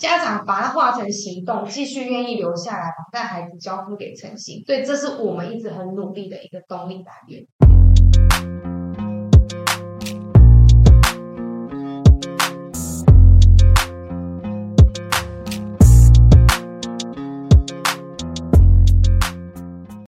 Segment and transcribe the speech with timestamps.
[0.00, 7.44] 家长把它化成行动，继续愿意留下来，把带孩子交付给诚心，所以这是我们一直很努力的一个动力来源。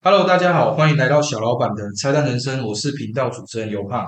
[0.02, 4.02] Hello，大家好，欢迎来到小老板的拆弹人生，我是频道主持人尤胖。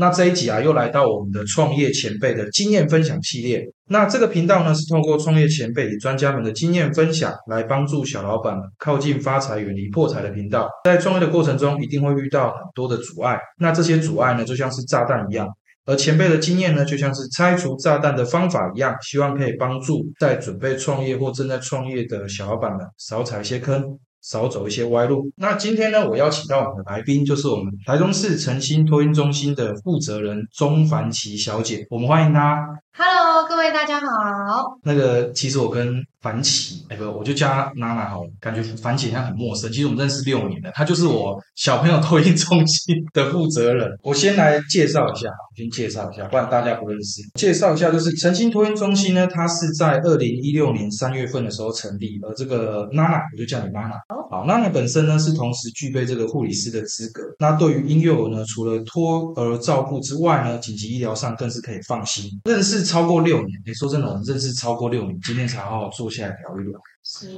[0.00, 3.64] 那这一集啊，又来到我们的创业前辈的经验分享系列。
[3.88, 10.68] 那这个频道呢，是透过创业前辈与专家们的经验分享，来帮助小老板靠近发财、远离破财的频道。
[10.84, 15.48] 在创业的过程中，一定会遇到很多的阻碍，那这些阻碍呢，就像是炸弹一样。
[15.84, 23.82] 而前辈的经验呢，就像是拆除炸弹的方法一样，希望可以帮助在准备创业或正在创业的小老板们少踩一些坑，
[24.28, 25.32] 少走一些歪路。
[25.36, 32.62] 那今天呢，我邀请到我们的来宾，就是我们台中市诚心托运中心的负责人钟凡琪小姐，我们欢迎她。
[33.00, 34.76] Hello，各位大家好。
[34.82, 39.70] 那个，其实我跟樊琪，哎不，我就叫她娜娜好了，感觉樊琪好像很陌生。
[39.70, 43.88] 其实我们认识六年了，她就是我小朋友托婴中心的负责人。
[44.02, 47.22] 我先来介绍一下，先介绍一下，不然大家不认识。
[47.34, 53.94] 介绍一下，就是诚心托婴中心呢，它是在二零一六年三月份的时候成立，而这个娜娜，我就叫你娜娜。
[54.28, 57.22] 好，娜娜本身呢是同时具备这个护理师的资格。
[57.38, 62.28] 那对于婴幼儿呢，除了托儿照顾之外呢，紧急医疗上更是可以放心。
[62.44, 66.80] 认识超过六年，诶，说真的，我们认识超过六年，今天才好好坐下来聊一聊。
[67.04, 67.28] 是，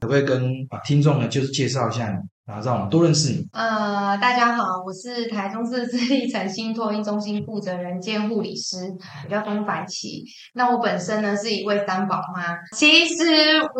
[0.00, 3.44] 可不可以跟啊听众呢，就是介绍一下你，然后让我们多认识你？
[3.52, 8.76] 呃，大家好，我是台中市自立诚心托婴中心负责人兼护理师，
[9.24, 10.22] 我叫钟凡琪。
[10.54, 13.24] 那我本身呢是一位三宝妈，其实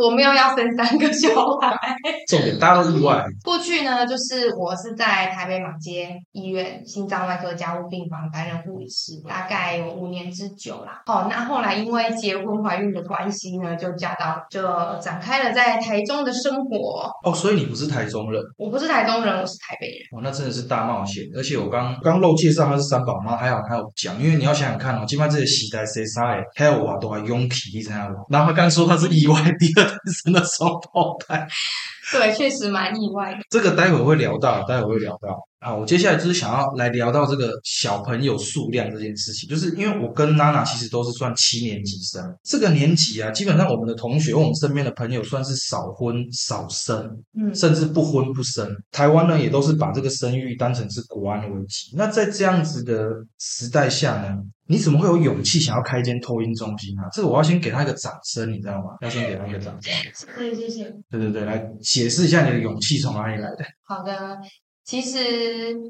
[0.02, 1.28] 我没有要生三个小
[1.60, 1.78] 孩。
[2.26, 11.02] 重点大家都意外， 过去呢，就是我是在台北马街医院心脏外科加护病房担任护理师，大概有五年之久啦。
[11.06, 14.60] 哦，那后来因为结婚怀孕的关系呢，就嫁到就
[15.00, 17.08] 展开了在台中的生活。
[17.22, 19.98] 哦，所以你不是台中人，我不是台中人，我是台北人。
[20.12, 21.22] 哇，那真的是大冒险。
[21.36, 28.14] 而且我刚刚漏介绍他是三宝妈，还好还有讲，因为你要想想看哦，今麦这些时代谁杀的，还有我都还拥挤，你知道吗？
[28.30, 31.46] 然后他刚说他是意外第二胎生的双胞胎，
[32.10, 33.40] 对，确实蛮意外的。
[33.50, 35.74] 这个待会会聊到，待会会聊到啊。
[35.74, 48.68] 我接下来就是想要来聊到这个小朋友数量这件事情，就是因为我跟娜娜其实都是算七年级生，这个年级啊，基本上我们的同学，我们身边的朋友算是少婚少生，嗯，甚至不婚不生。
[48.92, 51.94] 台湾呢，也都是把这个生育当成是国安危机。
[51.96, 54.36] 那在这样子的时代下呢，
[54.68, 57.08] 你怎么会有勇气想要开一间托婴中心啊？
[57.12, 58.96] 这个我要先给他一个掌声，你知道吗？
[59.00, 59.92] 要先给他一个掌声。
[60.36, 60.84] 对，谢谢。
[61.10, 63.64] 对对对，来解释一下你的勇气从哪里来的。
[63.84, 64.12] 好的，
[64.86, 65.18] 其实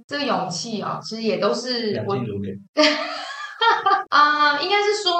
[0.08, 2.16] 这个勇气哦，其实也都是我。
[4.10, 5.12] 啊、应该是说。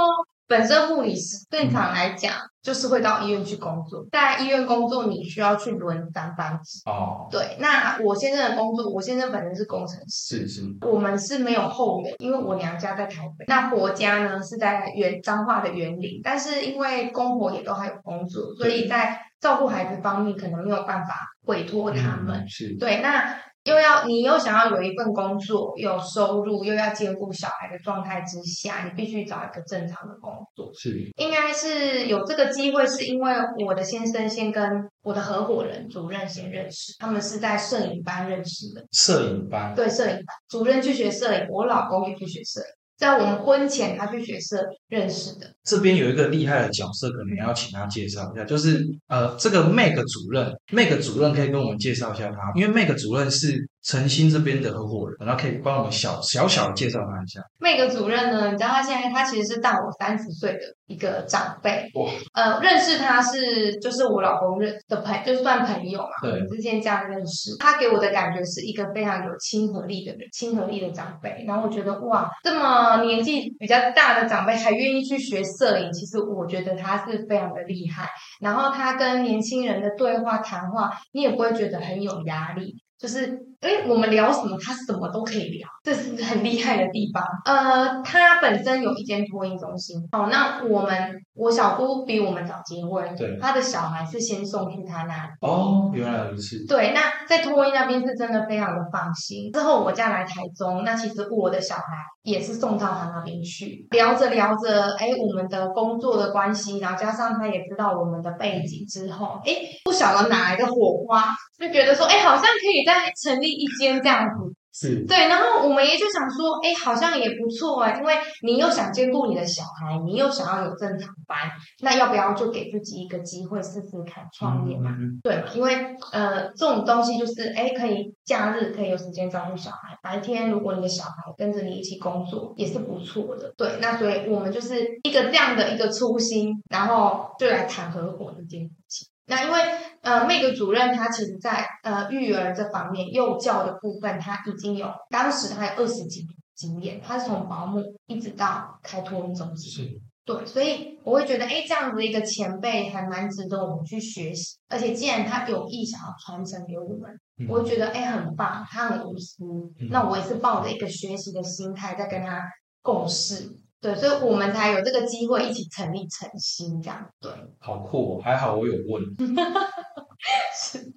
[0.49, 2.33] 本身护理师正常来讲，
[2.63, 4.07] 就是会到医院去工作。
[4.13, 6.89] 在医院工作，你需要去轮班班制。
[6.89, 22.39] 哦，对，那我先生的工作，我先生本身是工程师，是是，我们是没有后援，因为我娘家在台北，那婆家呢是在原彰化的园林，但是因为公婆也都还有工作，所以在照顾孩子方面可能没有办法委托他们。
[22.39, 30.71] 嗯是对，那又要你又想要有一份工作，有收入，又要兼顾小孩的状态之下，你必须找一个正常的工作。
[30.73, 33.35] 是应该是有这个机会，是因为
[33.67, 38.87] 我的先生先跟我的合伙人主任先认识，他们是在摄影班认识的。
[38.93, 39.75] 摄影班。
[39.75, 42.67] 对，摄影班主任去学摄影，我老公也去学摄影，
[42.97, 45.53] 在我们婚前他去学摄影认识的。
[45.65, 57.41] 这边有一个厉害的角色，可能要请他介绍一下，就是呃，这个 Meg 主任，Meg 主任可以跟我们介绍一下他，因为 Meg 主任是诚心这边的合伙人，然后可以帮我们小小小的介绍他一下。
[57.61, 60.59] 那个主任呢，你知道他现在他其实是大我三十岁的
[60.89, 67.57] 一个长辈，哇，呃，认识他是就是我老公认的朋，就算朋友嘛，对之间这样认识。
[67.61, 71.45] 他给我的感觉是一个非常有亲和力的人，亲和力的长辈。
[71.47, 78.09] 然后我觉得哇，这么年纪比较大的长辈还愿意去学摄影，其实我觉得他是非常的厉害。
[78.41, 82.75] 然后他跟年轻人的对话谈话，你也不会觉得很有压力。
[82.99, 87.25] 就是，诶，我们聊什么，他什么都可以聊，这是很厉害的地方。
[87.45, 95.31] 呃，他本身有一间托婴中心，哦，那我们我小姑比我们早结婚，对她的小孩是先送去她那里。
[95.43, 96.67] 哦，原来如此。
[96.67, 99.53] 对，那在托婴那边是真的非常的放心。
[99.53, 101.83] 之后我嫁来台中，那其实我的小孩
[102.25, 103.87] 也是送到他那边去。
[103.93, 109.53] 聊着聊着，哎，我们的工作的关系，然后加上他也知道我们的背景之后，哎，
[109.85, 121.51] 不晓得哪来的火花，就觉得说，哎，好像可以再成立一间这样子是对，然后我们也就想说，哎，好像也不错哎，因为你又想兼顾你的小孩，你又想要有正常班，
[121.81, 124.95] 那要不要就给自己一个机会试试看创业嘛？
[124.99, 125.45] 嗯对嘛？
[125.55, 133.55] 因为呃，这种东西就是哎，可以假日可以有时间照顾小孩，白天如果你的小孩跟着你一起工作也是不错的。
[133.57, 139.09] 对，那所以我们就是一个这样的一个初心，然后就来谈合伙这件事情。
[139.27, 139.61] 那因为
[140.03, 149.85] 呃，那个主任他其实在呃育儿这方面幼教的部分，他已经有当时他有二十几年经验，他是从保姆一直到开托婴中心。
[149.87, 154.57] 是对，所以我会觉得，哎，这样子一个前辈还蛮值得我们去学习。
[154.69, 159.45] 而且既然他有意想要传承给我们，嗯我会觉得，哎，很棒，他很无私。
[159.89, 162.43] 那我也是抱着一个学习的心态在跟他
[162.83, 163.49] 共事。
[163.81, 167.07] 对，所以我们才有这个机会一起成立晨星这样。
[167.21, 169.03] 对，好酷、哦，还好我有问。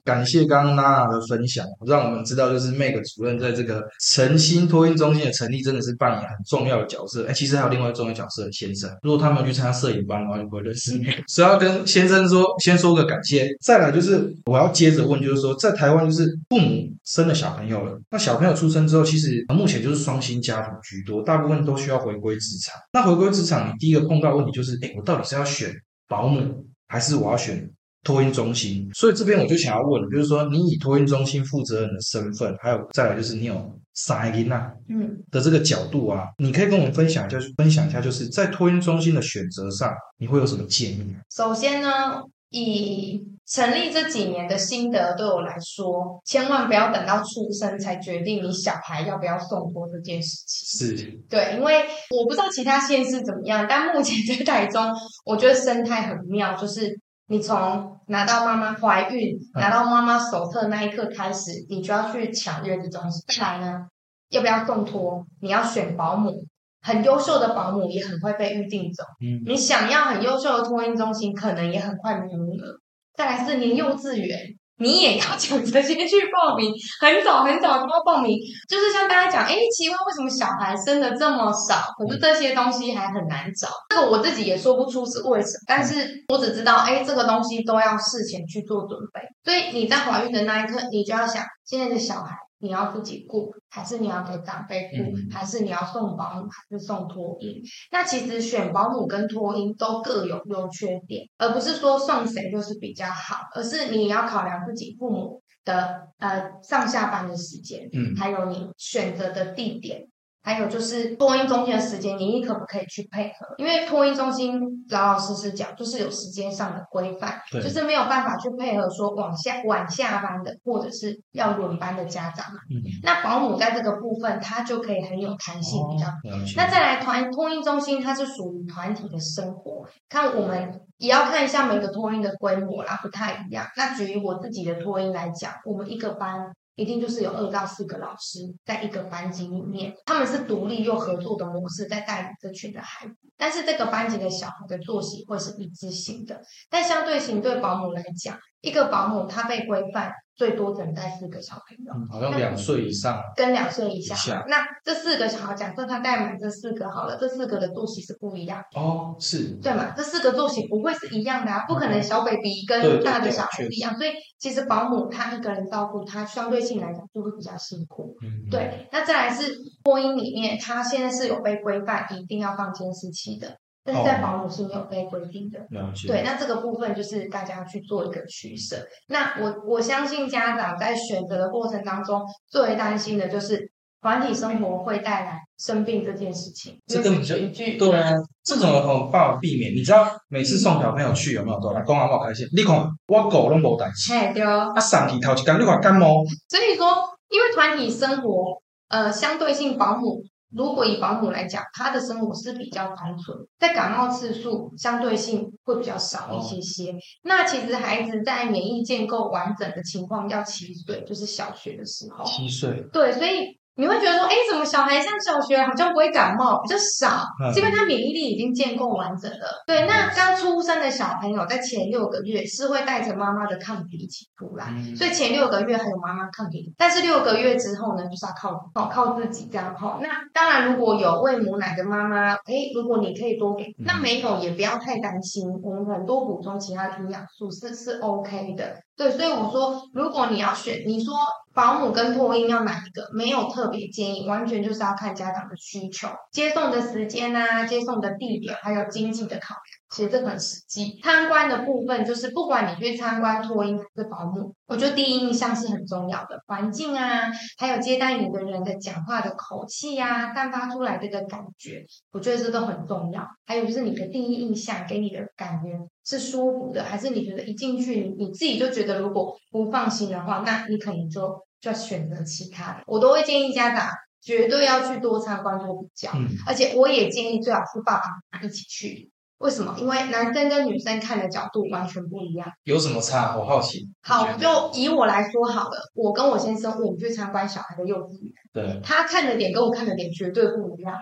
[0.05, 7.27] 感谢刚刚娜娜的分享，让我们知道就是 Meg 主任在这个诚心托运中心的成立，真的是扮演很重要的角色。
[7.27, 8.89] 哎，其实还有另外重要角色，先生。
[9.03, 11.21] 如果他没有去参加摄影班的话，就不会认识 Meg。
[11.27, 13.49] 所以要跟先生说，先说个感谢。
[13.61, 22.68] 再来就是我要接着问，就是说在台湾就是父母生了小朋友了，那小朋友出生之后，其实目前就是双薪家庭居多，大部分都需要回归职场。
[22.93, 25.73] 那回归职场，你第一个碰到的问题就是，哎，我到底是要选
[26.07, 27.69] 保姆，还是我要选
[28.03, 35.17] 托婴中心，所以这边我就想要问，就是说你以托婴中心负责人的身份，还有再来就是你有三个囡仔嗯。
[35.31, 41.15] 的这个角度啊，你可以跟我们分享一下，分享一下，就是在托婴中心的选择上，你会有什么建议？
[41.29, 50.97] 首先呢，以成立这几年的心得对我来说，千万不要等到出生才决定你小孩要不要送托这件事情。
[50.97, 54.93] 是对，因为我不知道其他县市怎么样，但目前在台中，
[55.25, 63.23] 我觉得生态很妙，就是你从拿到妈妈怀孕、嗯拿到妈妈手册那一刻开始，你就要去抢月子中心。
[63.27, 63.87] 再来呢，
[64.29, 65.25] 要不要送托？
[65.41, 66.43] 你要选保姆，
[66.81, 69.03] 很优秀的保姆也很快被预定走。
[69.21, 72.79] 嗯你想要很优秀的托婴中心，可能也很快没名额。
[73.15, 74.39] 再来是连幼稚园，
[74.77, 76.71] 你也要抢着先去报名，
[77.01, 78.37] 很早很早就要报名。
[78.69, 81.91] 就是像大家讲，哎，奇怪，为什么小孩生的这么少？
[81.97, 83.67] 可是这些东西还很难找。
[83.89, 89.19] 这个我自己也说不出是为什么，但是我只知道，哎，这个东西都要事前去做准备。
[89.43, 97.61] 所以你在怀孕的那一刻，你就要想，现在的小孩你要自己雇，还是你要给长辈雇，嗯还是你要送保姆，还是送托婴？
[97.91, 110.07] 那其实选保姆跟托婴都各有优缺点，而不是说送谁就是比较好，而是你要考量自己父母的呃上下班的时间，嗯还有你选择的地点。
[110.41, 113.55] 还有就是托婴中心的时间，你可不可以去配合？
[113.57, 114.59] 因为托婴中心
[114.89, 122.59] 老老实实讲，就是有时间上的规范，就是没有办法去配合说往下晚下班的，或者是要轮班的家长嘛。
[122.69, 133.65] 嗯，那保姆在这个部分，他就可以很有弹性，比较哦那再来团托婴中心，它是属于团体的生活，看我们也要看一下每个托婴的规模啦，不太一样。
[133.75, 143.15] 那举于我自己的托婴来讲，我们一个班一定就是有二到四个老师在一个班级里面，他们是独立又合作的模式在带领这群的孩子。
[143.35, 151.91] 但是这个班级的小孩的作息会是一致性的，但相对型对保姆来讲，一个保姆他被规范最多只能带四个小朋友。
[151.93, 154.45] 嗯好像两岁以上，跟两岁以下。
[154.47, 159.91] 那这四个小孩，假设他带满这四个好了，这四个的作息是不一样，哦，是对嘛？
[159.97, 168.15] 这四个作息不会是一样的啊，不可能小 baby 跟大的小孩确不一样，所以其实保姆他一个人照顾他，相对性来讲就会比较辛苦。
[168.23, 169.53] 嗯，对，那再来是
[169.83, 173.57] 播音里面，他现在是有被规范一定要放监视器的，
[173.91, 175.59] 但是在哦保姆是没有被规定的。
[175.69, 178.77] 了解，对，那这个部分就是大家要去做一个取舍。
[179.07, 186.79] 那我我相信家长在选择的过程当中，最担心的就是团体生活会带来生病这件事情。
[186.87, 189.73] 这根本就一句对啊，这种很办法避免。
[189.73, 192.47] 你知道每次送小朋友去有没有都来公阿冇开心？
[192.55, 192.75] 你看
[193.07, 194.71] 我狗拢无代志，嘿对哦。
[194.75, 196.85] 啊上去头一天你看感冒，所以说，
[197.29, 206.95] 因为团体生活，呃，相对性保姆，如果以保姆来讲，他的生活是比较单纯，在感冒次数相对性会比较少一些些。
[207.23, 212.25] 那其实孩子在免疫建构完整的情况要七岁，就是小学的时候。
[212.25, 219.63] 七岁，对，所以你会觉得说，哎，怎么小孩上小学好像不会感冒，比较少，嗯是因为他免疫力已经建构完整了。
[219.65, 229.97] 对，那刚出生的小朋友在前六个月是会带着妈妈的抗体一起出来，嗯所以前六个月还有妈妈抗体，但是六个月之后呢，就是要靠靠靠自己这样哈。
[230.01, 238.75] 那当然，如果有喂母奶的妈妈，哎，如果你可以多给，那没有也不要太担心，我们很多补充其他的营养素是是 OK 的。
[238.97, 241.13] 对，所以我说，如果你要选，你说
[241.53, 243.09] 保姆跟托婴要哪一个？
[243.13, 249.63] 没有特别建议，完全就是要看家长的需求、接送的时间啊、接送的地点，还有经济的考量。
[249.89, 250.99] 其实这很实际。
[251.03, 257.23] 参观的部分就是，不管你去参观托婴还是保姆，我觉得第一印象是很重要的，环境啊，
[257.57, 263.27] 还有接待你的人的讲话的口气呀，散发出来这个感觉，我觉得这都很重要。
[263.47, 265.69] 还有就是你的第一印象给你的感觉
[266.09, 271.21] 是舒服的，还是你觉得一进去你你自己就觉得如果不放心的话，那你可能就
[271.61, 272.79] 就要选择其他的。
[272.87, 273.87] 我都会建议家长
[274.19, 279.11] 绝对要去多参观多比较，嗯而且我也建议最好是爸爸妈妈一起去。
[279.37, 279.73] 为什么？
[279.79, 282.45] 因为男生跟女生看的角度完全不一样。
[282.63, 283.37] 有什么差？
[283.37, 283.87] 我好奇。
[284.01, 290.93] 好，就以我来说好了，我跟我先生我们去参观小孩的幼稚园，对，他看的点跟我看的点绝对不一样。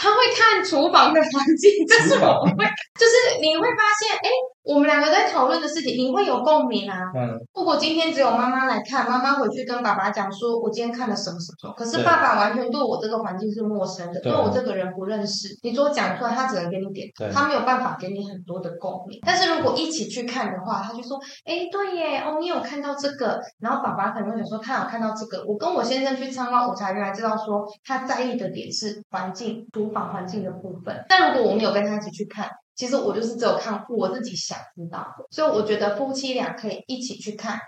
[0.00, 2.64] 他会看厨房的环境，这是我会，
[2.94, 4.30] 就是你会发现，哎，
[4.68, 7.10] 我们两个在讨论的事情，你会有共鸣啊。
[7.16, 19.18] 嗯，如果今天只有妈妈来看，妈妈回去跟爸爸讲说，我今天看了什么什么，可是爸爸完全对我这个环境是陌生的，对对我这个人不认识，你所讲出来，他只能给你点头，他没有办法给你很多的共鸣。
[19.24, 25.42] 但是如果一起去看的话，他就说，哎，对耶，哦，你有看到这个，然后爸爸可能会想说，他有看到这个。
[25.48, 30.94] 我跟我先生去参观，我才原来知道说，他在意的点是环境、厨房环境的部分。
[31.08, 32.46] 但如果我没有跟他一起去看，
[32.78, 37.58] 其实我就是只有看我自己想知道的，所以我觉得夫妻俩可以一起去看，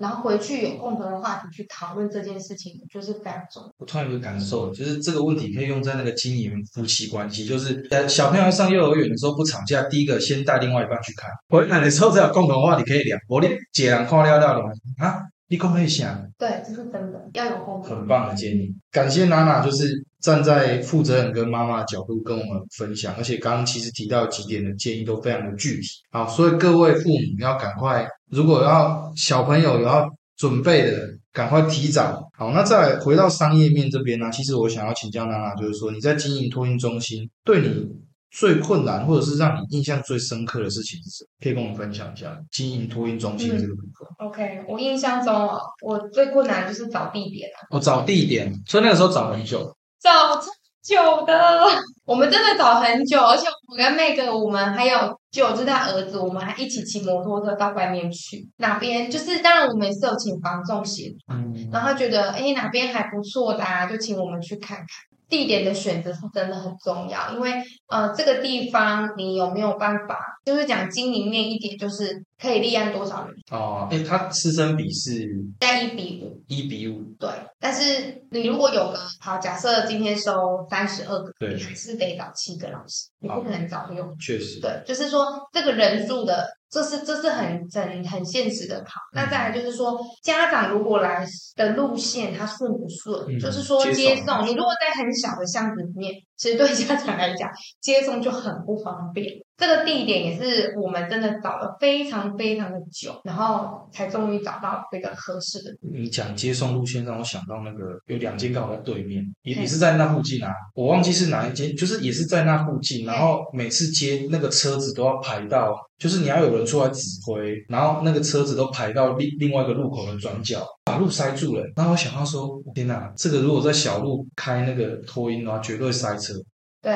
[0.00, 3.70] 然后回去有共同的话题去讨论这件事情，就是非常重要。
[3.78, 13.16] 我突然有个感受，就是这个问题可以用在那个经营夫妻关系，就是呃小朋友上幼儿园的时候不吵架，第一个先带另外一半去看，回来的时候才有共同话题可以聊。
[13.28, 14.64] 我你姐人看了了
[14.98, 16.28] 啊，你可以想。
[16.36, 17.84] 对，这是真的，要有共同。
[17.84, 25.86] 很棒的建议，感谢娜娜，就是站在负责人跟妈妈的角度跟我们分享，而且刚刚其实提到几点的建议都非常的具体。
[26.10, 30.04] 好，所以各位父母要赶快，如果要小朋友有要
[30.36, 32.28] 准备的，赶快提早。
[32.36, 37.86] 好，那再回到商业面这边呢、其实我想要请教娜娜，就是说你在经营托婴中心，对你
[38.32, 41.28] 最困难或者是让你印象最深刻的事情是什么？
[41.40, 44.26] 可以跟我们分享一下经营托婴中心这个部分。
[44.26, 49.72] OK，我印象中哦，我最困难的就是找地点啊，我、找地点，所以那个时候找很久。
[50.06, 50.46] 找超
[50.84, 51.60] 久的，
[52.04, 64.86] 我们真的找很久，而且我跟 Meg，我们还有就就是他儿子，我们还一起骑摩托车到外面去，哪边就是当然我们是有请房仲协助，嗯，然后他觉得哎哪边还不错的啊，就请我们去看看。
[65.28, 67.52] 地点的选择是真的很重要，因为
[67.88, 75.28] 呃这个地方你有没有办法，就是讲经营面一点，就是可以立案多少人，哦，哎，他师生比是？
[75.60, 77.28] 在一比五，一比五，对，
[77.58, 84.14] 但是你如果有个好，假设今天收三十二个，对你还是得找七个老师，你不可能找六个。
[84.20, 89.00] 确实，对，就是说这个人数的，这是这是很很很现实的考。
[89.14, 97.48] 嗯那再来就是说，家长如果来的路线他顺不顺，嗯就是说接送，你如果在很小的巷子里面，其实对家长来讲，
[97.80, 99.26] 接送就很不方便。
[99.56, 121.64] 这个地点也是我们真的找了非常非常的久，然后才终于找到这个合适的你讲接送路线，让我想到那个有两间刚好在对面，也嗯也是在那附近啊，我忘记是哪一间，就是也是在那附近，然后每次接那个车子都要排到，就是你要有人出来指挥，然后那个车子都排到另另外一个路口的转角，把路塞住了。
[121.74, 126.34] 然后我想到说，天哪，这个如果在小路开那个拖音的话，绝对塞车，
[126.82, 126.92] 对。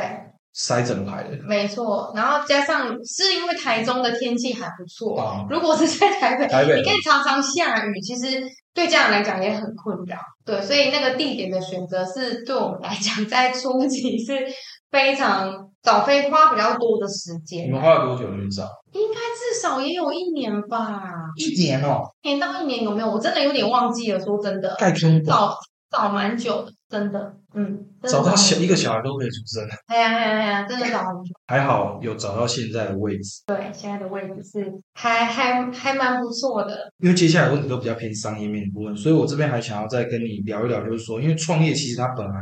[0.52, 1.36] 塞整排的。
[1.46, 8.42] 没错，然后加上是因为台中的天气还不错，啊如果是在台北，台北你看常常下雨，其实
[8.74, 10.18] 对家长来讲也很困扰。
[10.44, 14.46] 对，所以那个地点的选择是对我们来讲，在初期是
[14.90, 15.52] 非常
[15.82, 18.68] 找飞花比较多的时间你，们花了多久去找？
[18.92, 21.00] 应该至少也有一年吧，
[21.36, 23.08] 一年哦，一年到一年有没有？
[23.08, 25.56] 我真的有点忘记了，说真的，盖空找
[25.90, 31.32] 找蛮久的，真的，嗯，找到小一个小孩都可以出生，哎呀哎呀哎呀，真的找很久。
[31.48, 33.42] 还好有找到现在的位置。
[33.46, 36.92] 对，现在的位置是还还还蛮不错的。
[36.98, 42.32] 因为接下来问题都比较偏商业面的部分，所以我这边还想要再跟你聊一聊，就是说，因为创业其实它本来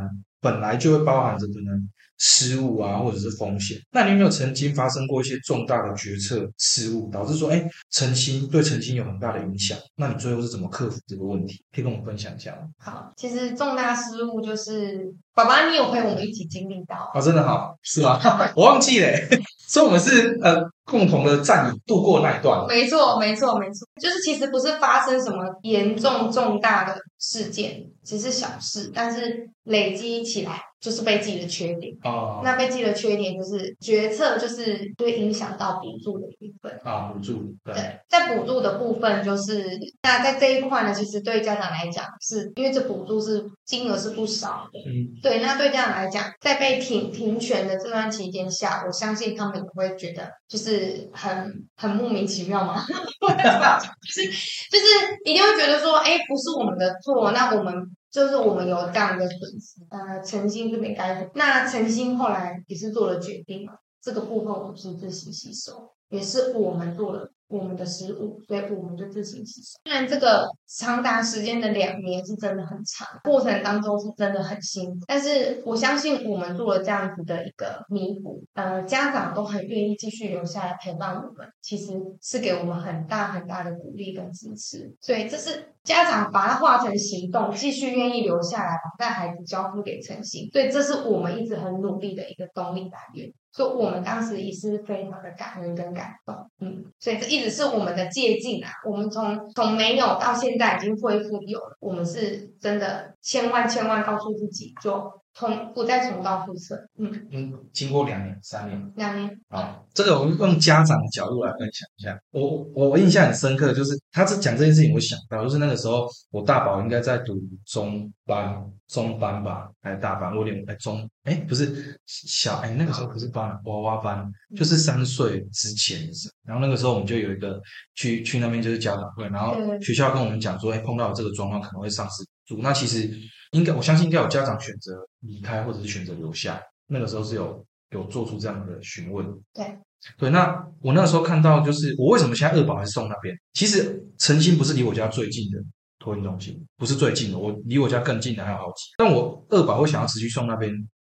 [0.41, 3.77] 本来就会包含着可能失误啊，或者是风险。
[3.91, 9.77] 那你有没有曾经发生过一些重大的决策失误，导致说，哎，诚心对诚心有很大的影响？
[9.95, 11.63] 那你最后是怎么克服这个问题？
[11.73, 12.67] 可以跟我们分享一下吗？
[12.77, 17.09] 好，其实重大失误就是爸爸，你有陪我们一起经历到。
[17.13, 18.19] 哦，真的好，是吗？
[18.57, 19.07] 我忘记了，
[19.69, 22.67] 所以我们是呃共同的战友度过那一段。
[22.67, 31.93] 没错，没错，没错，就是其实不是发生什么严重重大的事件，只是小事，但是累积起来就是被自己的缺点。
[32.03, 36.79] 哦，那被自己的缺点就是决策就是会影响到补助的一部分。
[36.83, 44.79] 啊，补助，对，对，在补助的部分，就是那在这一块呢，其实对家长来讲，是因为这补助是金额是不少的。
[44.89, 52.83] 嗯，对，那对家长来讲，在被停停权的这段期间下，我相信他们也会觉得就是很很莫名其妙嘛，
[53.21, 54.85] 就是就是
[55.25, 57.73] 一定会觉得说，哎，不是我们的错，那我们
[58.11, 69.79] 就是我们有这样的损失，呃，诚心这边该，那诚心后来也是做了决定嘛，这个部分我们是自行吸收，也是我们做了我们的失误，所以我们就自行吸收。
[69.83, 84.95] 虽然这个长达时间的两年是真的很长，过程当中是真的很辛苦，但是我相信我们做了这样子的一个弥补，呃，家长都很愿意继续留下来陪伴我们，其实是给我们很大很大的鼓励跟支持。
[85.01, 93.33] 所以这是家长把它化成行动，继续愿意留下来，把带孩子交付给诚心，所以这是我们一直很努力的一个动力来源。
[93.51, 98.69] 所以我们当时也是非常的感恩跟感动，嗯，所以这一直是我们的借鉴啊。
[98.85, 106.75] 我们从从没有到现在已经恢复有了，我们是真的千万千万告诉自己，就从不再重蹈覆辙。
[106.97, 108.93] 嗯，嗯，经过两年、三年。
[108.97, 112.19] 两年，啊，这个我们用家长的角度来分享一下。
[112.31, 120.31] 我我印象很深刻，就是他是讲这件事情，我想到就是那个时候我大宝应该在读中班、中班吧，还是大班？
[120.31, 126.33] 我有点哎中哎不是小哎那个时候不是班娃娃班，就是三岁之前的时候。
[126.43, 127.61] 然后那个时候我们就有一个
[127.95, 132.25] 去去那边就是家长会，然后对学校跟我们讲说，哎碰到这个状况可能会丧失。
[132.57, 133.07] 那其实
[133.51, 136.61] 应该我相信应该有家长选择离开或者是选择留下。
[136.87, 139.25] 那个时候是有有做出这样的询问。
[139.53, 139.77] 对
[140.17, 143.35] 对，那我那时候看到，就是我为什么现在二宝还是送那边？
[143.53, 145.59] 其实诚心不是离我家最近的
[145.99, 148.85] 托运中心，不是最近的，我离我家更近的还有好几。
[148.97, 150.73] 但我二宝会想要持续送那边，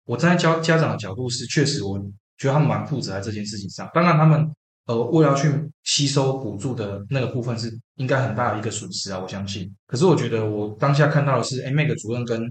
[0.06, 2.00] 我站在家家长的角度是，确实我
[2.38, 3.88] 觉得他们蛮负责在这件事情上。
[3.94, 4.52] 当然，他们
[4.88, 5.50] 呃为了要去
[5.84, 9.72] 吸收补助的那个部分是应该很大的一个损失啊，我相信。
[9.88, 12.42] 可是我觉得我当下看到的是，哎，那个主任跟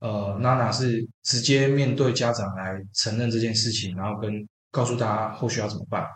[0.00, 4.32] 呃娜娜是直接面对家长来承认这件事情，然后跟
[4.70, 6.06] 告诉大家后续要怎么办。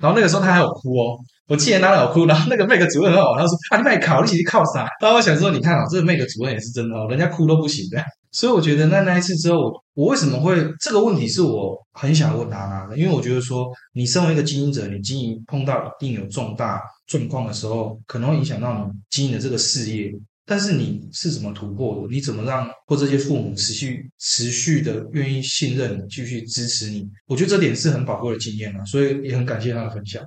[0.00, 4.88] 然后那个时候他还有哭哦，我记得娜娜有哭，然后那个那个主任很好，他说啊你卖考，你其实靠啥？
[5.00, 8.02] 然后我想说，你看啊，这个那个主任也是真的哦，人家哭都不行的。
[8.30, 20.12] 所以我觉得那那一次之后，我为什么会这个问题是我很想问娜娜的，因为我觉得说，你身为一个经营者，你经营碰到一定有重大状况的时候，可能会影响到你经营的这个事业。
[20.48, 22.14] 但是你是怎么突破的？
[22.14, 27.06] 你怎么让或这些父母持续持续的愿意信任你，继续支持你？
[27.26, 30.24] 我觉得这点是很宝贵的经验啊，所以也很感谢他的分享。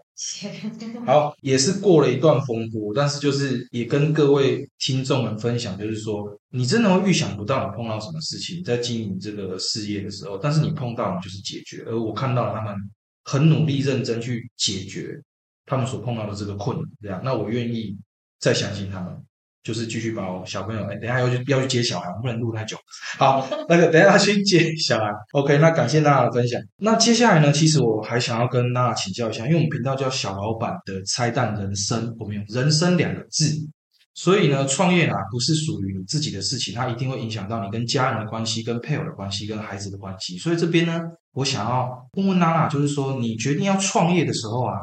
[1.08, 12.76] 好，也是过了一段风波，但是就是也跟各位听众们分享，就是说你真的会预想不到你碰到什么事情，在经营这个事业的时候，但是你碰到你就是解决，而我看到了他们
[13.24, 15.20] 很努力认真去解决
[15.66, 17.98] 他们所碰到的这个困难，这样，那我愿意
[18.40, 19.18] 再相信他们。
[19.64, 22.76] 就是继续把我小朋友，哎，等下要去要去接小孩，不能录太久。
[23.20, 25.12] 好，那个等一下去接小孩。
[25.34, 26.60] OK，那感谢娜娜的分享。
[26.78, 33.56] 那接下来呢，其实我还想要跟娜娜请教一下，因为我们频道叫小老板的拆弹人生，我们有人生两个字，
[34.16, 40.40] 所以呢，创业啊不是属于你自己的事情，它一定会影响到你跟家人的关系、跟配偶的关系、跟孩子的关系。
[40.40, 41.02] 所以这边呢，
[41.34, 44.74] 我想要问问娜娜，就是说你决定要创业的时候啊。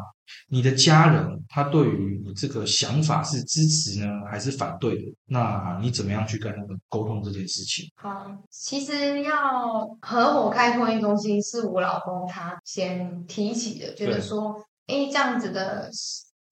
[0.49, 5.15] 你的家人他对于你这个想法是支持呢，还是反对的？
[5.27, 7.91] 那你怎么样去跟他们沟通这件事情？
[7.97, 14.55] 好，其实要合伙开托运中心是我老公他先提起的，觉得说，
[14.87, 15.91] 哎，这样子的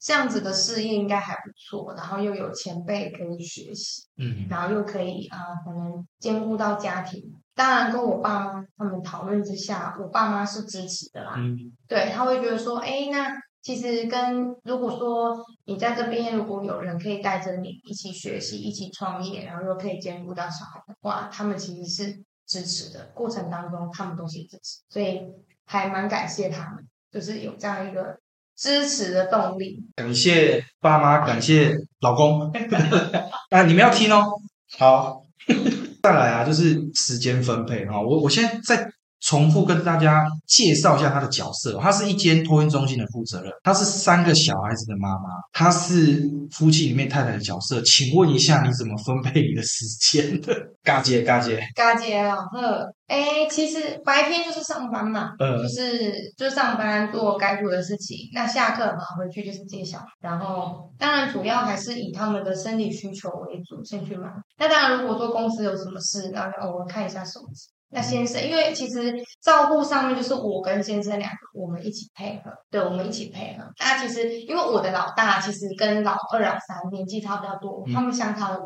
[0.01, 7.23] 这样子的事业应该还不错，然后又有前辈可以学习，嗯，然后又可以啊、可能兼顾到家庭。
[7.55, 11.35] 当然，跟我爸妈他们讨论之下，我爸妈是支持的啦。
[11.39, 13.31] 嗯对，他会觉得说，哎，那
[13.67, 23.11] 其实跟如果说你在这边，如果有人可以带着你一起学习、一起创业，然后又可以兼顾到小孩的话，他们其实是支持的。
[23.13, 25.21] 过程当中，他们都是支持，所以
[25.65, 28.17] 还蛮感谢他们，就是有这样一个
[28.57, 29.85] 支持的动力。
[29.97, 32.49] 感谢爸妈，感谢老公。
[33.51, 34.31] 啊，你们要听哦。
[34.79, 35.23] 好，
[36.05, 38.01] 再来啊，就是时间分配哈。
[38.01, 38.89] 我我现在再
[39.21, 41.79] 重复跟大家介绍一下他的角色。
[41.81, 47.81] 他是一间托运中心的负责人，他是三个小孩子的妈妈，他是夫妻里面太太的角色。
[47.83, 50.55] 请问一下，你怎么分配你的时间的？
[50.83, 64.31] 嘎姐，嘎姐，嘎姐啊，呵，哎，其实白天就是上班嘛，呃就，是就上班做该做的事情，那下课嘛回去就是接小孩，然后当然主要还是以他们的生理需求为主先去忙。
[64.59, 67.67] 那当然如果说公司有什么事，那就偶尔看一下手机。
[67.89, 73.65] 那先生，因为其实照顾上面就是我跟先生两个，我们一起配合，对，我们一起配合。
[73.79, 78.59] 那其实因为我的老大其实跟老二、老三年纪差比较多，他们相差了，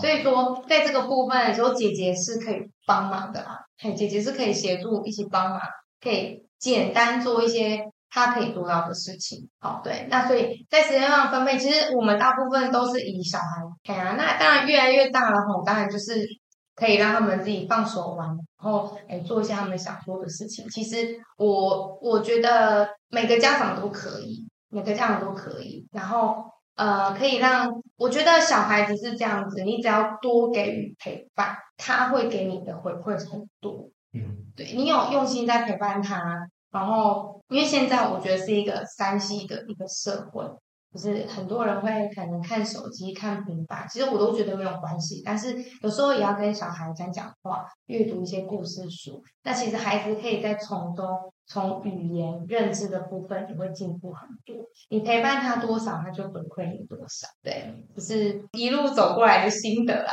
[0.00, 3.58] 所以说在这个部分的时候，姐姐是可以帮忙的啦。
[3.78, 5.60] 嘿，姐姐是可以协助一起帮忙，
[6.00, 9.48] 可以简单做一些他可以做到的事情。
[9.58, 13.44] 好，对，那所以在时间上分配，其实我们大部分都是以小孩，
[13.82, 16.24] 对啊，那当然越来越大了吼，当然就是。
[16.78, 18.38] 可以让他们自己放手玩，然
[18.72, 20.68] 后哎做一些他们想做的事情。
[20.68, 25.88] 其实我我觉得每个家长都可以，每个家长都可以。
[25.90, 26.44] 然后
[26.76, 33.88] 呃，可以让我觉得小孩子是这样子，你只要多给予陪伴，他会给你的回馈很多。
[34.12, 40.44] 嗯，对你有用心在陪伴他，然后因为现在我觉得是一个山西的一个社会。
[40.92, 45.22] 就是很多人会可能看手机、看平板，其实我都觉得没有关系。
[45.24, 49.22] 但是有时候也要跟小孩讲讲话，阅读一些故事书。
[49.42, 51.06] 那其实孩子可以在从中。
[51.48, 54.54] 从语言认知的部分，你会进步很多。
[54.90, 57.26] 你陪伴他多少，他就回馈你多少。
[57.42, 60.12] 对，就是一路走过来的心得啊。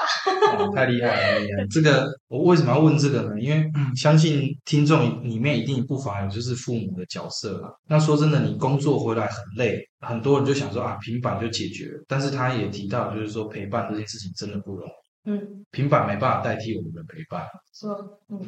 [0.74, 1.68] 太厉害了，太厉害！
[1.70, 3.40] 这个我为什么要问这个呢？
[3.40, 7.70] 因为相信听众里面一定不乏有就是父母的角色啊。
[7.88, 12.04] 那说真的，你工作回来很累，很多人就想说啊，平板就解决了。
[12.08, 15.05] 但是他也提到，就是说陪伴这件事情真的不容易。
[15.26, 17.44] 嗯，平板没办法代替我们的陪伴。
[17.74, 17.98] 说，
[18.30, 18.40] 嗯，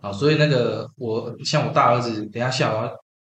[0.00, 2.88] 好，所以那个我像我大儿子，等下下午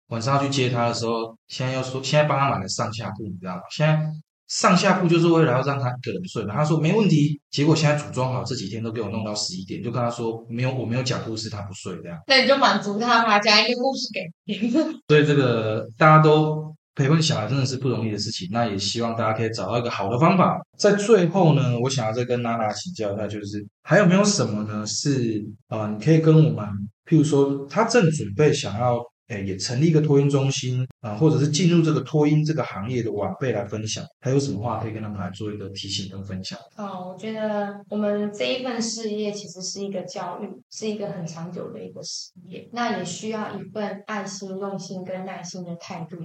[0.09, 3.63] 晚上要去接他的时候，现在要说，现在帮他买了上下铺，你知道吗？
[3.71, 4.01] 现在
[4.49, 6.55] 上下铺就是为了要让他一个人睡嘛。
[6.55, 12.19] 他说没问题，结果现在组装好，这几天都给我弄到十一点，就跟他说没有，我没有讲故事，他不睡这样。
[12.27, 14.69] 那你就满足他嘛，讲一个故事给。
[15.09, 16.68] 所以这个大家都。
[16.99, 20.61] 陪伴小孩真的是不容易的事情，那也希望大家可以找到一个好的方法。
[20.77, 24.85] 在最后呢，我想要再跟娜娜请教一下，就是还有没有什么呢？
[24.85, 26.67] 是啊，你可以跟我们，
[27.07, 36.59] 譬如说他正准备想要，诶，也成立一个托婴中心啊，或者是进入这个托婴这个行业的晚辈来分享，还有什么话可以跟他们来做一个提醒跟分享？
[36.77, 46.17] 哦，我觉得我们这一份事业其实是一个教育，是一个很长久的一个事业，那也需要一份爱心、用心跟耐心的态度。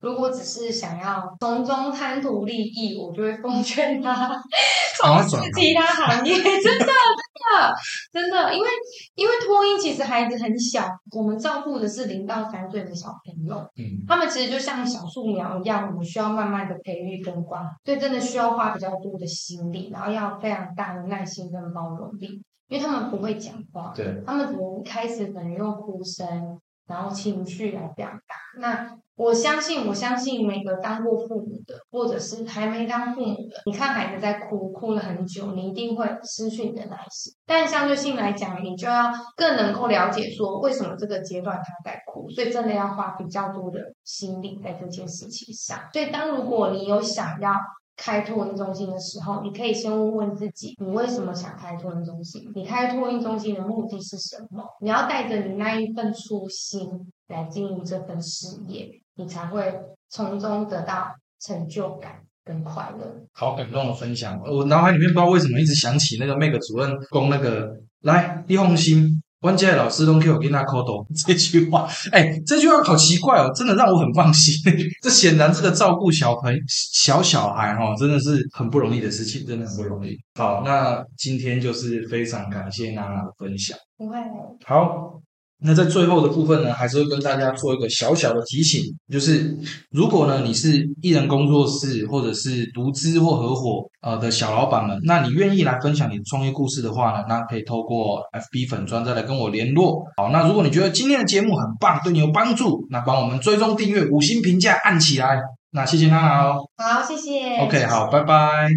[0.00, 4.38] 如果只是想要从中贪图利益，我就会奉劝他
[5.00, 6.34] 从事其他行业。
[6.36, 7.74] 真的，真的，
[8.12, 8.68] 真的，因为
[9.14, 10.86] 因为托婴其实孩子很小，
[11.16, 26.60] 我们照顾的是零到三岁的小朋友，嗯，他们其实就像小树苗一样，我们需要慢慢的培育跟管，所以真的需要花比较多的心力，然后要非常大的耐心跟包容力，因为他们不会讲话，对，他们从开始可能用哭声。
[26.86, 28.36] 然后情绪来表达。
[28.60, 37.32] 那我相信，我相信每个当过父母的，或者是还没当父母的，你看孩子在哭，哭了很久，你一定会失去你的耐心。
[37.46, 45.78] 但相对性来讲，你就要更能够了解说，为什么这个阶段他在哭，所以真的要花比较多的心力在这件事情上。
[45.92, 47.52] 所以，当如果你有想要。
[47.96, 52.50] 开托婴中心的时候，你可以先问问自己，你为什么想开托婴中心？
[52.54, 54.64] 你开托婴中心的目的是什么？
[54.80, 56.88] 你要带着你那一份初心
[57.28, 59.72] 来进入这份事业，你才会
[60.10, 61.06] 从中得到
[61.40, 63.06] 成就感跟快乐。
[63.32, 69.22] 好感动的分享，我脑海里面不知道为什么一直想起那个 Meg 主任供那个来李红心。
[69.44, 74.54] 关键老师都给我给他沟通 这句话，哎，这句话好奇怪哦，真的让我很放心。
[75.04, 80.16] 这显然这个照顾小朋小小孩哈，真的是很不容易的事情，真的很不容易。
[80.36, 83.76] 好，那今天就是非常感谢娜娜的分享。
[83.98, 84.16] 不会。
[84.64, 85.20] 好。
[85.66, 89.56] 那在最后的部分呢，还是会跟大家做一个小小的提醒，就是
[89.90, 100.04] 如果呢你是艺人工作室或者是独资或合伙呃的小老板们，那你愿意来分享你的创业故事的话呢，那可以透过 FB 粉专再来跟我联络。
[100.16, 105.40] 好，那如果你觉得今天的节目很棒，对你有帮助，那帮我们追踪订阅、五星评价按起来。
[105.72, 106.58] 那谢谢娜娜哦。
[106.76, 107.56] 好，谢谢。
[107.56, 108.68] OK，好，拜拜。